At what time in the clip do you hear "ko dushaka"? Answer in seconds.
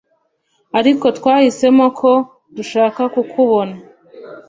1.99-3.01